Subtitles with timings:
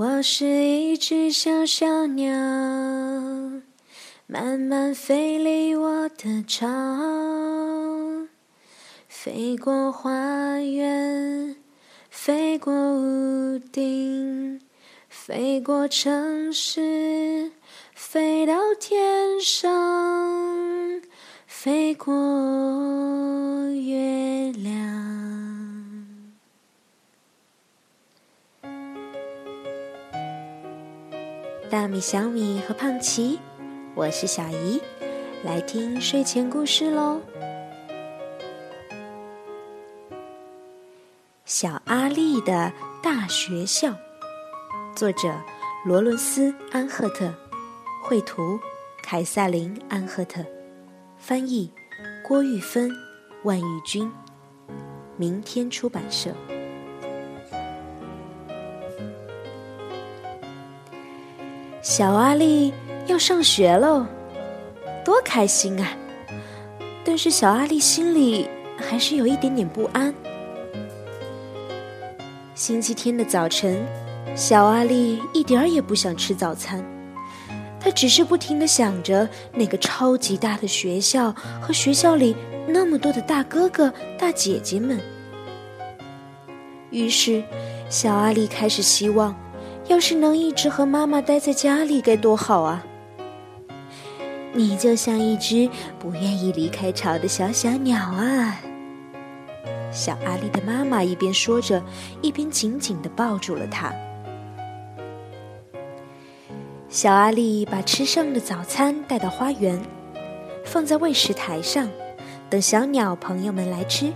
[0.00, 2.32] 我是一只小小鸟，
[4.26, 6.66] 慢慢飞离我的巢，
[9.06, 11.54] 飞过花园，
[12.08, 14.62] 飞过屋顶，
[15.10, 17.52] 飞过城市，
[17.94, 19.70] 飞到天上，
[21.46, 22.10] 飞过
[23.68, 25.19] 月亮。
[31.80, 33.40] 大米、小米和胖奇，
[33.94, 34.82] 我是小姨，
[35.42, 37.22] 来听睡前故事喽。
[41.46, 42.70] 小阿力的
[43.02, 43.94] 大学校，
[44.94, 45.34] 作者
[45.86, 47.32] 罗伦斯·安赫特，
[48.02, 48.60] 绘图
[49.02, 50.44] 凯瑟琳·安赫特，
[51.16, 51.72] 翻译
[52.22, 52.90] 郭玉芬、
[53.44, 54.12] 万玉君，
[55.16, 56.34] 明天出版社。
[61.90, 62.72] 小阿力
[63.08, 64.06] 要上学喽，
[65.04, 65.88] 多开心啊！
[67.04, 70.14] 但是小阿力心里还是有一点点不安。
[72.54, 73.84] 星期天的早晨，
[74.36, 76.80] 小阿力一点儿也不想吃早餐，
[77.80, 82.36] 他只是不停的想着那个超级大的学校和学校里
[82.68, 85.00] 那么多的大哥哥、大姐姐们。
[86.92, 87.42] 于是，
[87.88, 89.34] 小阿力开始希望。
[89.90, 92.86] 要是能一直和妈妈待在家里，该多好啊！
[94.52, 98.60] 你就像一只不愿意离开巢的小小鸟啊！
[99.90, 101.82] 小阿力的妈妈一边说着，
[102.22, 103.92] 一边紧紧的抱住了他。
[106.88, 109.82] 小阿力把吃剩的早餐带到花园，
[110.64, 111.90] 放在喂食台上，
[112.48, 114.12] 等小鸟朋友们来吃。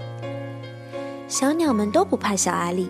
[1.27, 2.89] 小鸟们都不怕小阿力。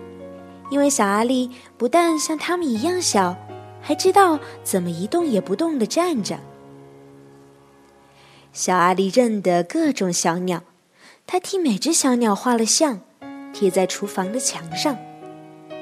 [0.75, 3.37] 因为小阿力不但像他们一样小，
[3.81, 6.41] 还知道怎么一动也不动的站着。
[8.53, 10.65] 小阿力认得各种小鸟，
[11.29, 13.01] 他替每只小鸟画了像，
[13.53, 14.99] 贴在厨房的墙上。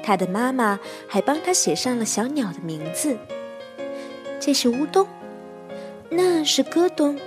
[0.03, 3.17] 他的妈妈还帮他写上了小鸟的名字。
[4.39, 5.07] 这是乌冬，
[6.11, 7.19] 那是戈冬，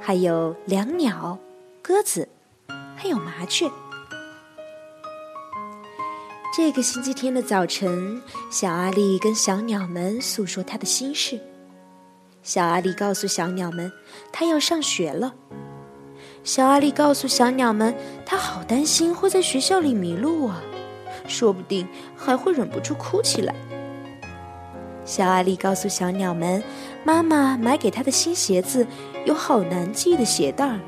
[0.00, 1.38] 还有两鸟、
[1.80, 2.28] 鸽子，
[2.96, 3.70] 还有麻雀。
[6.58, 8.20] 这个星期天的早晨，
[8.50, 11.38] 小阿力跟小鸟们诉说他的心事。
[12.42, 13.92] 小阿力告诉小鸟们，
[14.32, 15.32] 他要上学了。
[16.42, 17.94] 小阿力告诉小鸟们，
[18.26, 20.60] 他好担心会在学校里迷路啊，
[21.28, 21.86] 说不定
[22.16, 23.54] 还会忍不住哭起来。
[25.04, 26.60] 小阿力告诉小鸟们，
[27.04, 28.84] 妈妈买给他的新鞋子
[29.24, 30.80] 有好难系的鞋带儿。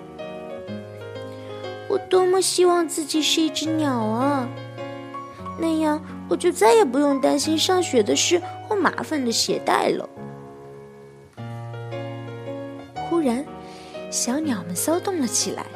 [1.88, 4.48] 我多么希望自己是一只鸟啊！
[5.60, 10.08] 那样，我就再也不用担心上学的事或麻烦的鞋带了。
[13.08, 13.44] 忽然，
[14.10, 15.66] 小鸟们骚动了起来。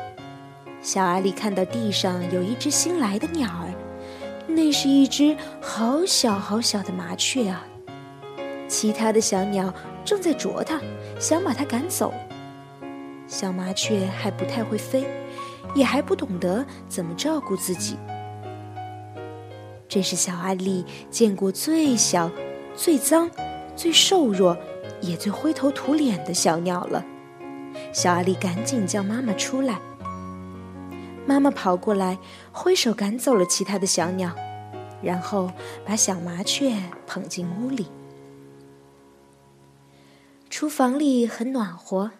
[0.81, 3.75] 小阿力看到地上有一只新来的鸟儿，
[4.47, 7.65] 那是一只好小好小的麻雀啊！
[8.67, 9.73] 其他的小鸟
[10.05, 10.81] 正在啄它，
[11.21, 12.13] 想把它赶走。
[13.27, 15.07] 小麻雀还不太会飞，
[15.75, 17.97] 也还不懂得怎么照顾自己。
[19.95, 22.29] 这是小阿力见过最小、
[22.75, 23.31] 最脏、
[23.77, 24.59] 最瘦弱，
[25.01, 27.05] 也最灰头土脸的小鸟了。
[27.93, 29.81] 小阿力赶紧叫妈妈出来。
[31.25, 32.19] 妈妈跑过来，
[32.51, 34.35] 挥手赶走了其他的小鸟，
[35.01, 35.53] 然后
[35.87, 36.75] 把小麻雀
[37.07, 37.87] 捧进屋里。
[40.51, 42.11] 厨房里很暖和，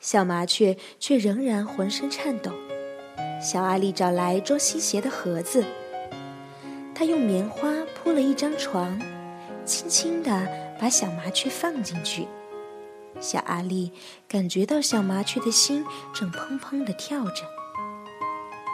[0.00, 2.52] 小麻雀却仍然浑身颤抖。
[3.40, 5.64] 小阿力找来装新鞋的盒子。
[6.98, 8.98] 他用棉花铺了一张床，
[9.66, 10.48] 轻轻地
[10.80, 12.26] 把小麻雀放进去。
[13.20, 13.92] 小阿力
[14.26, 15.84] 感觉到小麻雀的心
[16.14, 17.44] 正砰砰地跳着。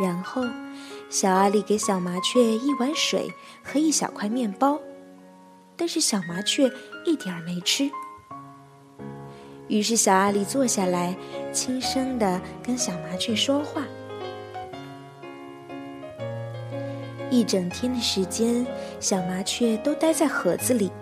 [0.00, 0.44] 然后，
[1.10, 3.28] 小阿力给小麻雀一碗水
[3.64, 4.78] 和一小块面包，
[5.76, 6.70] 但是小麻雀
[7.04, 7.90] 一点儿没吃。
[9.66, 11.16] 于是，小阿力坐下来，
[11.52, 13.82] 轻声地跟小麻雀说话。
[17.32, 18.66] 一整天的时间，
[19.00, 20.92] 小麻雀都待在盒子里，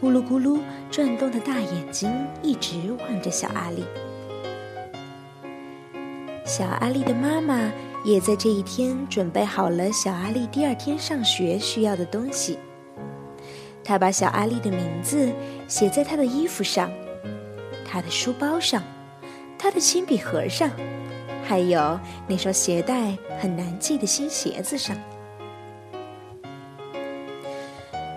[0.00, 0.58] 咕噜咕噜
[0.90, 2.10] 转动的大眼睛
[2.42, 3.84] 一直望着小阿力。
[6.46, 7.70] 小阿力的妈妈
[8.06, 12.58] 也在这一天准备好了小阿力第二天上学需要的东西。
[13.84, 15.30] 她把小阿力的名字
[15.68, 16.90] 写在他的衣服上、
[17.84, 18.82] 他的书包上、
[19.58, 20.70] 他的铅笔盒上，
[21.44, 24.96] 还有那双鞋带很难系的新鞋子上。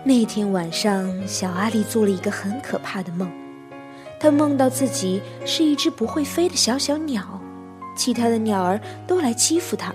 [0.04, 3.30] 那天晚上，小阿力做了一个很可怕的梦。
[4.19, 7.40] 他梦到自己是一只不会飞的小小鸟，
[7.96, 9.94] 其他的鸟儿都来欺负他。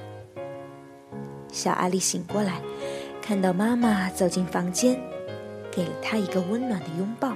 [1.50, 2.60] 小阿力醒过来，
[3.22, 5.00] 看到妈妈走进房间，
[5.70, 7.32] 给了他一个温暖的拥抱。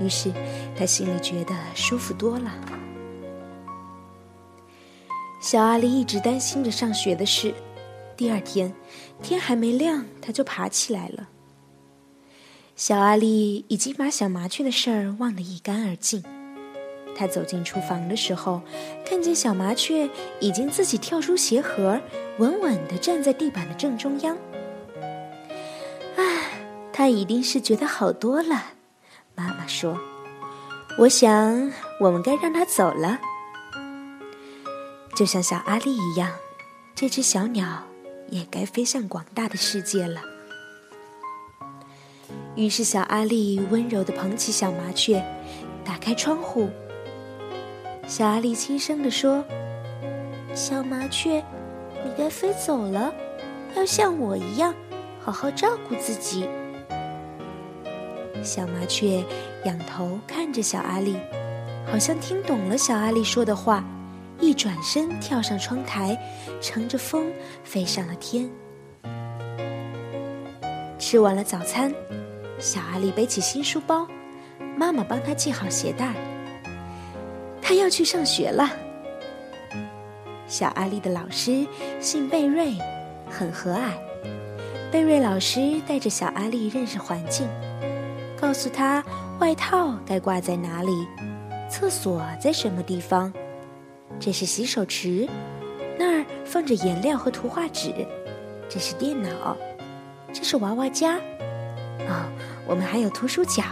[0.00, 0.32] 于是，
[0.76, 2.52] 他心里觉得舒服多了。
[5.40, 7.54] 小阿力一直担心着上学的事。
[8.18, 8.74] 第二天，
[9.22, 11.28] 天还没亮，他就爬起来了。
[12.74, 16.24] 小阿力已经把小麻雀的事儿忘得一干二净。
[17.14, 18.60] 他走进厨房的时候，
[19.06, 20.10] 看见小麻雀
[20.40, 22.00] 已经自己跳出鞋盒，
[22.38, 24.36] 稳稳地站在地板的正中央。
[26.16, 26.22] 啊，
[26.92, 28.72] 它一定是觉得好多了。
[29.36, 29.96] 妈妈说
[30.98, 33.20] ：“我想，我们该让它走了，
[35.14, 36.32] 就像小阿力一样，
[36.96, 37.84] 这只小鸟。”
[38.30, 40.22] 也该飞向广大的世界了。
[42.56, 45.24] 于是，小阿力温柔的捧起小麻雀，
[45.84, 46.68] 打开窗户。
[48.06, 49.44] 小阿力轻声的说
[50.54, 51.44] ：“小麻雀，
[52.04, 53.12] 你该飞走了，
[53.76, 54.74] 要像我一样，
[55.20, 56.48] 好好照顾自己。”
[58.42, 59.24] 小麻雀
[59.64, 61.16] 仰头看着小阿力，
[61.90, 63.84] 好像听懂了小阿力说的话。
[64.48, 66.18] 一转身，跳上窗台，
[66.58, 67.30] 乘着风
[67.64, 68.48] 飞上了天。
[70.98, 71.92] 吃完了早餐，
[72.58, 74.08] 小阿力背起新书包，
[74.74, 76.14] 妈妈帮他系好鞋带。
[77.60, 78.70] 他要去上学了。
[80.46, 81.66] 小阿力的老师
[82.00, 82.72] 姓贝瑞，
[83.28, 83.90] 很和蔼。
[84.90, 87.46] 贝瑞老师带着小阿力认识环境，
[88.40, 89.04] 告诉他
[89.40, 91.06] 外套该挂在哪里，
[91.68, 93.30] 厕所在什么地方。
[94.20, 95.28] 这是洗手池，
[95.98, 97.92] 那儿放着颜料和图画纸。
[98.68, 99.56] 这是电脑，
[100.32, 101.16] 这是娃娃家。
[102.00, 102.28] 哦，
[102.66, 103.62] 我们还有图书角。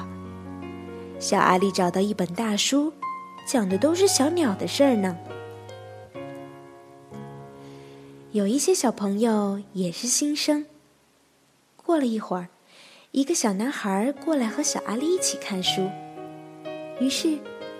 [1.19, 2.93] 小阿力找到一本大书，
[3.47, 5.17] 讲的都是小鸟的事儿呢。
[8.33, 10.67] 有一些小朋友也是新生。
[11.77, 12.49] 过了一会儿，
[13.11, 15.91] 一个小男孩过来和小阿力一起看书。
[17.01, 17.39] 于是，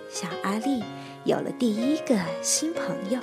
[0.09, 0.83] 小阿力。
[1.27, 3.19] 有了第一个新朋友。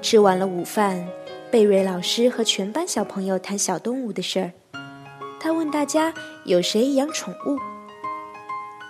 [0.00, 1.06] 吃完了午饭，
[1.50, 4.50] 贝瑞老师和全班小朋友谈小动物的事儿。
[5.38, 6.14] 他问大家
[6.46, 7.58] 有谁养宠物。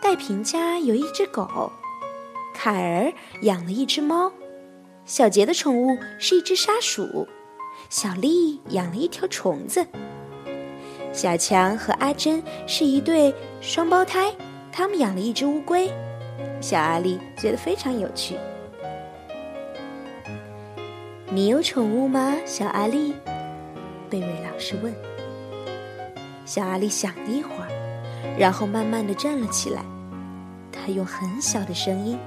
[0.01, 1.73] 戴平家有一只狗，
[2.55, 3.13] 凯儿
[3.43, 4.31] 养了一只猫，
[5.05, 7.27] 小杰的宠物是一只沙鼠，
[7.89, 9.85] 小丽养了一条虫子，
[11.13, 14.33] 小强和阿珍是一对双胞胎，
[14.71, 15.93] 他们养了一只乌龟。
[16.61, 18.37] 小阿力觉得非常有趣。
[21.33, 23.15] 你有宠物吗，小阿力？
[24.11, 24.93] 贝瑞老师问。
[26.45, 29.83] 小阿力想了一会儿，然后慢慢的站了起来。
[30.73, 32.19] 他用很小的声音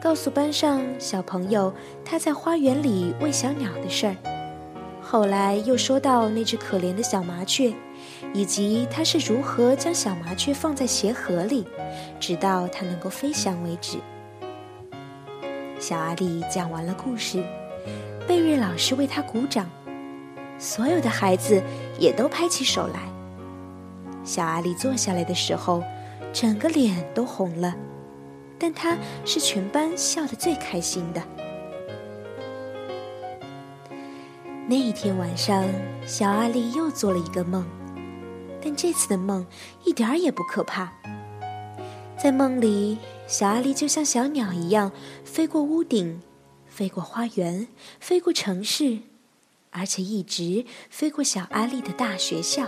[0.00, 1.72] 告诉班上小朋友
[2.04, 4.16] 他在花园里喂小鸟的事儿。
[5.00, 7.72] 后来又说到那只可怜的小麻雀。
[8.32, 11.66] 以及他是如何将小麻雀放在鞋盒里，
[12.20, 13.98] 直到它能够飞翔为止。
[15.78, 17.44] 小阿力讲完了故事，
[18.26, 19.68] 贝瑞老师为他鼓掌，
[20.58, 21.62] 所有的孩子
[21.98, 23.00] 也都拍起手来。
[24.24, 25.82] 小阿力坐下来的时候，
[26.32, 27.74] 整个脸都红了，
[28.58, 31.22] 但他是全班笑得最开心的。
[34.68, 35.64] 那一天晚上，
[36.04, 37.64] 小阿力又做了一个梦。
[38.66, 39.46] 但这次的梦
[39.84, 40.92] 一点儿也不可怕。
[42.18, 44.90] 在梦里，小阿力就像小鸟一样
[45.24, 46.20] 飞过屋顶，
[46.66, 47.68] 飞过花园，
[48.00, 48.98] 飞过城市，
[49.70, 52.66] 而且一直飞过小阿力的大学校。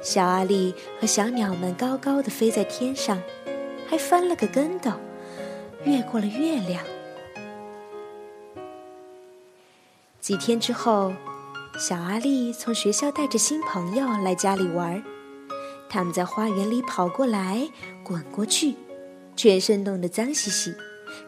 [0.00, 3.20] 小阿力和小鸟们高高的飞在天上，
[3.86, 4.90] 还翻了个跟斗，
[5.84, 6.82] 越过了月亮。
[10.18, 11.12] 几天之后。
[11.76, 15.02] 小阿力从学校带着新朋友来家里玩，
[15.88, 17.68] 他们在花园里跑过来、
[18.04, 18.76] 滚过去，
[19.34, 20.72] 全身弄得脏兮兮。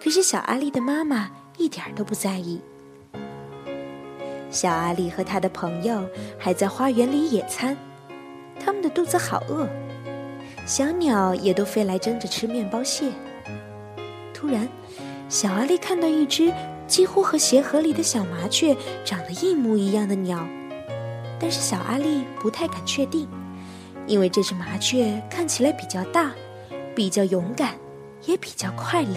[0.00, 2.60] 可是小阿力的妈妈一点都不在意。
[4.48, 7.76] 小阿力和他的朋友还在花园里野餐，
[8.60, 9.68] 他们的肚子好饿，
[10.64, 13.10] 小鸟也都飞来争着吃面包屑。
[14.32, 14.68] 突然，
[15.28, 16.52] 小阿力看到一只。
[16.86, 20.46] 几乎和鞋盒里的小麻雀长得一模一样的鸟，
[21.38, 23.28] 但是小阿力不太敢确定，
[24.06, 26.32] 因为这只麻雀看起来比较大，
[26.94, 27.74] 比较勇敢，
[28.24, 29.16] 也比较快乐，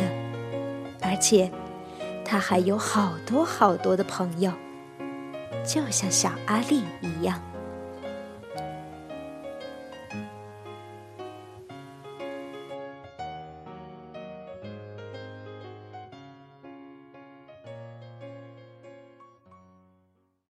[1.01, 1.51] 而且
[2.25, 4.51] 它还有好多好多的朋友，
[5.63, 7.39] 就像小阿力一样。